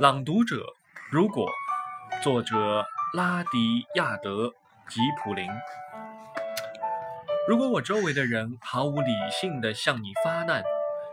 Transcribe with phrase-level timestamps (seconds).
[0.00, 0.64] 朗读者，
[1.10, 1.50] 如果，
[2.22, 4.46] 作者拉迪亚德·
[4.88, 5.50] 吉普林。
[7.48, 10.62] 如果我周围的人毫无理性地向你发难，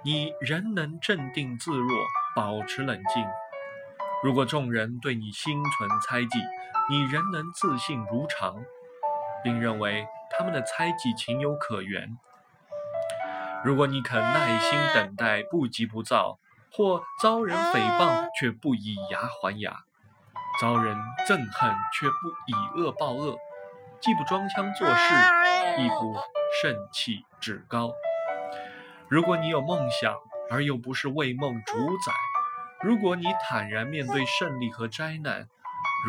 [0.04, 1.90] 你仍能镇定自若，
[2.35, 3.24] 保持冷静；
[4.24, 6.38] 如果众人对你心存猜忌，
[6.88, 8.63] 你仍能自信如常，
[9.44, 12.08] 并认为他们的猜忌情有可原；
[13.63, 16.38] 如果你肯耐心等待，不急不躁。
[16.76, 19.83] 或遭人诽谤却不以牙还牙，
[20.59, 22.16] 遭人憎恨却不
[22.47, 23.38] 以恶报恶，
[24.02, 25.13] 既不装腔作势，
[25.81, 26.13] 亦不
[26.61, 27.93] 盛气趾高。
[29.07, 30.17] 如果你有梦想
[30.52, 31.73] 而又不是为梦主
[32.05, 32.13] 宰，
[32.81, 35.47] 如果你坦然面对胜利和灾难，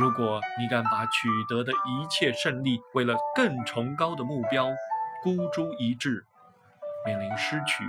[0.01, 4.67] 如果你敢把取得的一切胜利为了更崇高的目标
[5.23, 6.27] 孤注一掷，
[7.05, 7.85] 面临失去。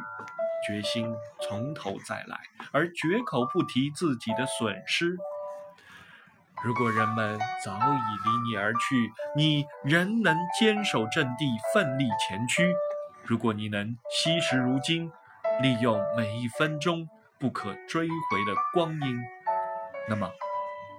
[0.66, 2.40] 决心从头再来，
[2.72, 5.18] 而绝口不提自己的损失。
[6.64, 12.74] 如果人们早已离你而去，你仍能坚守阵地，奋力前驱。
[13.24, 15.12] 如果你能惜时如金，
[15.62, 17.08] 利用每一分钟
[17.40, 19.20] 不可追回的光阴，
[20.10, 20.32] 那么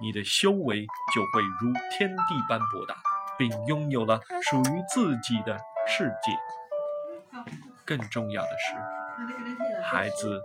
[0.01, 2.95] 你的修为就会如天地般博大，
[3.37, 7.43] 并拥有了属于自己的世界。
[7.83, 8.98] 更重要的是。
[9.83, 10.41] 孩子，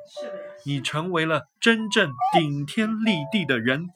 [0.65, 3.89] 你成为了真正顶天立地的人。